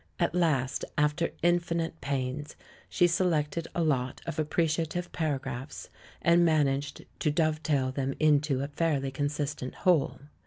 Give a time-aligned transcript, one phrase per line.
[0.19, 2.55] At last, after iniinite pains,
[2.89, 5.89] she selected a lot of appreciative paragraphs
[6.23, 10.17] and managed to dovetail them into a fairly consistent whole.